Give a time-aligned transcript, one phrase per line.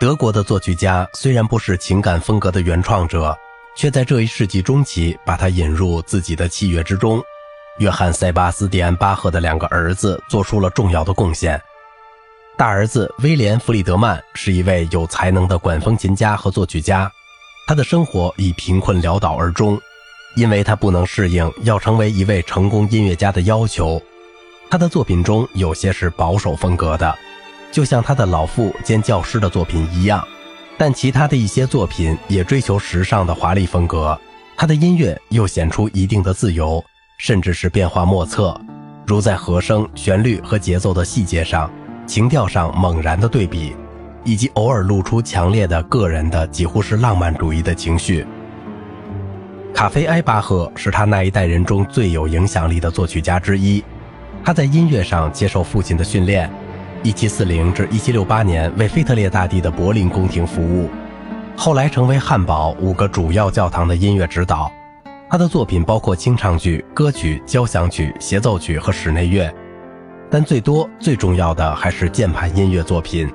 [0.00, 3.36] 德国的作曲家虽然不是情感风格的原创者，
[3.76, 7.20] 却在这一世纪中期把它引入自己的器乐之中。
[7.78, 11.60] 约翰·塞巴斯蒂安·巴赫的两个儿子做出了重要的贡献。
[12.56, 17.10] 大儿子威廉·弗里德曼是一位有才能的管风琴家和作曲家，
[17.66, 19.80] 他的生活以贫困潦倒而终，
[20.36, 24.00] 因为他不能适应要成为一位成功音乐家的要求。
[24.70, 27.16] 他的作品中有些是保守风格的，
[27.70, 30.26] 就像他的老父兼教师的作品一样，
[30.76, 34.18] 但其他的一些作品也追求时尚的华丽风格。
[34.56, 36.84] 他的音乐又显出一定的自由，
[37.18, 38.58] 甚至是变化莫测，
[39.06, 41.70] 如在和声、旋律和节奏的细节上。
[42.06, 43.76] 情调上猛然的对比，
[44.24, 48.26] 以及偶尔露出强烈的个人的几乎是浪漫主义的情绪。
[49.74, 53.84] 卡菲埃巴赫是他那一代人中最有影响力的作曲家之一。
[54.42, 56.50] 他在音乐上接受父亲的训练
[57.04, 60.88] ，1740至1768年为腓特烈大帝的柏林宫廷服务，
[61.56, 64.70] 后来成为汉堡五个主要教堂的音乐指导。
[65.30, 69.52] 他的作品包括清唱剧、歌曲、交响曲、协奏曲和室内乐。
[70.30, 73.30] 但最多最重要的还是键盘音乐作品。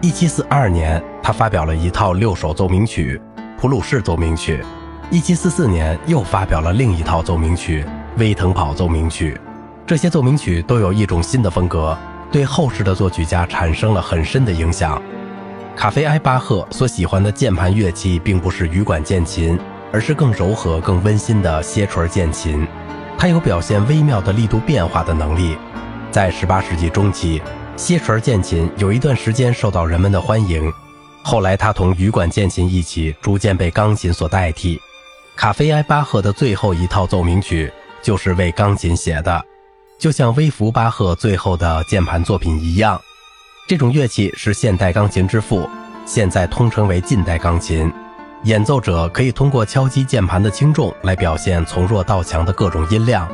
[0.00, 3.20] 一七四二年，他发表了一套六首奏鸣曲
[3.60, 4.58] 《普鲁士奏鸣曲》。
[5.10, 7.82] 一七四四年，又发表了另一套奏鸣曲
[8.16, 9.34] 《威腾堡奏鸣曲》。
[9.84, 11.98] 这些奏鸣曲都有一种新的风格，
[12.32, 15.00] 对后世的作曲家产生了很深的影响。
[15.76, 19.58] 卡菲埃巴赫所喜欢的键盘乐器并不是羽管键琴，
[19.92, 22.66] 而是更柔和、更温馨的楔锤键琴。
[23.16, 25.56] 它有表现微妙的力度变化的能力。
[26.10, 27.40] 在18世纪中期，
[27.76, 30.72] 楔锤键琴有一段时间受到人们的欢迎，
[31.22, 34.80] 后来它同羽管键琴一起逐渐被钢琴所代替。
[35.36, 39.42] 卡菲埃巴赫的最后一套奏鸣曲就是为钢琴写的，
[40.00, 42.98] 就像威弗巴赫最后的键盘作品一样。
[43.68, 45.68] 这种乐器是现代钢琴之父，
[46.06, 47.92] 现在通称为近代钢琴。
[48.44, 53.30] 演奏者可以通过敲击键盘的轻重来表现从弱到强的各种音量。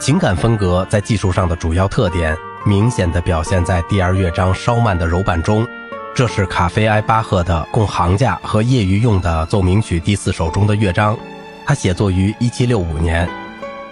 [0.00, 5.64] 情感风格在技术上的主要特点，明显的表现在第二乐章稍慢的柔板中。
[6.12, 11.16] 这是卡菲埃巴赫的供行家和业余用的奏鸣曲第四首中的乐章，
[11.64, 13.30] 他写作于1765年，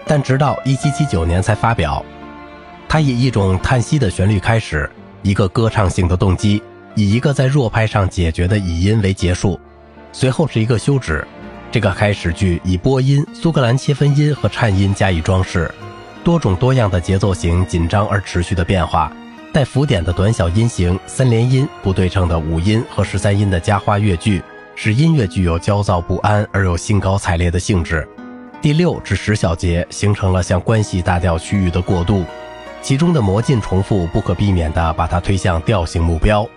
[0.08, 2.04] 但直到1779年才发表。
[2.88, 4.90] 它以一种叹息的旋律开始，
[5.22, 6.62] 一个歌唱性的动机，
[6.94, 9.60] 以一个在弱拍上解决的倚音为结束，
[10.10, 11.24] 随后是一个休止。
[11.70, 15.70] 这个开始句以波音、苏格兰切分音和颤音加以装饰。
[16.24, 19.12] 多种多样的节奏型紧张而持续的变化，
[19.52, 24.42] 带浮点的短小音型、三连音、不对称的五音和十三音的加花乐句，
[24.74, 28.08] 使音乐具有焦躁不安而又兴高采烈的性质。
[28.60, 32.24] 第六至十小节形成了向关系大调区域的过渡，
[32.82, 36.48] 其中的模进重复不可避免地把它推向调性目标，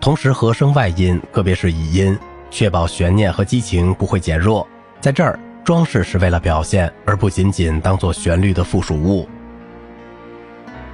[0.00, 2.18] 同时和声外音，特别是倚音，
[2.50, 4.66] 确保悬念和激情不会减弱。
[5.00, 5.38] 在这儿。
[5.64, 9.26] 装饰是为了表现，而不仅仅当做旋律的附属物。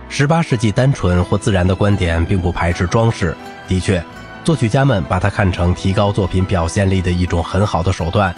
[0.09, 4.01] 十八世纪单纯或自然的观点并不排斥装饰，的确，
[4.45, 8.33] 作曲家们把它看成提高作品表现力的一种很好的手段。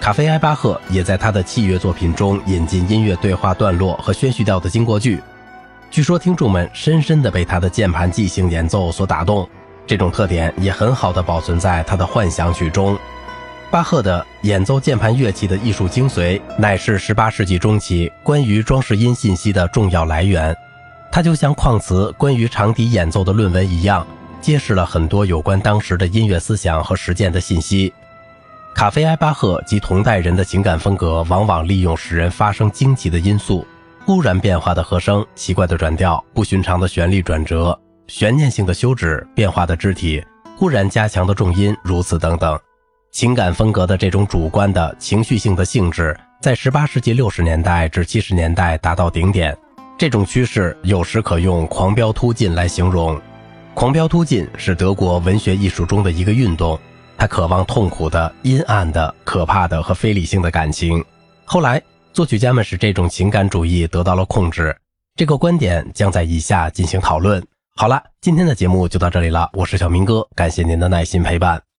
[0.00, 5.22] 卡菲埃巴赫也在他的器乐作品中引进音乐对话段落和宣叙调的经过句。
[5.90, 9.48] 据说听众们深深地被他的键盘即兴演奏所打动，
[9.86, 12.98] 这种特点也很好地保存在他的幻想曲中。
[13.70, 20.54] 巴赫的演奏键盘乐器的艺术精髓，乃是18世纪中期关于装饰音信息的重要来源。
[21.10, 24.06] 它就像矿茨关于长笛演奏的论文一样，
[24.40, 27.92] 揭示了很多有关当时的音乐思想和实践的信息。
[28.74, 33.64] 卡菲埃巴赫及同代人的情感风格，往往利用使人发生惊奇的因素：
[34.04, 40.22] 忽然变化的和声、奇怪的转调、不寻常的旋律转折、悬念性的休止、变化的肢体、
[40.56, 42.58] 忽然加强的重音，如此等等。
[43.12, 49.56] 情感风格的这种主观的情绪性的性质，在18世纪60年代至70年代达到顶点。
[49.96, 53.18] 这种趋势有时可用“狂飙突进”来形容。
[53.72, 56.78] 狂飙突进是德国文学艺术中的一个运动，
[57.26, 61.04] 渴望痛苦的、阴暗的、可怕的和非理性的感情。
[61.44, 61.82] 后来，
[62.12, 64.76] 作曲家们使这种情感主义得到了控制。
[65.16, 67.44] 这个观点将在以下进行讨论。
[67.76, 71.73] 好了，今天的节目就到这里了，我是小明哥，感谢您的耐心陪伴。